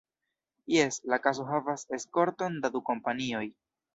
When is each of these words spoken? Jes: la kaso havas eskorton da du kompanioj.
Jes: 0.75 0.97
la 1.13 1.19
kaso 1.25 1.45
havas 1.51 1.85
eskorton 1.99 2.57
da 2.65 2.75
du 2.79 2.83
kompanioj. 2.91 3.45